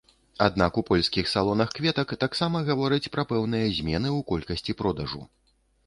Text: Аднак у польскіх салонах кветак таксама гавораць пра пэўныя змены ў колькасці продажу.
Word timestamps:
Аднак 0.45 0.79
у 0.81 0.83
польскіх 0.87 1.29
салонах 1.33 1.75
кветак 1.81 2.15
таксама 2.25 2.63
гавораць 2.73 3.11
пра 3.17 3.29
пэўныя 3.35 3.65
змены 3.79 4.09
ў 4.17 4.19
колькасці 4.35 4.71
продажу. 4.85 5.27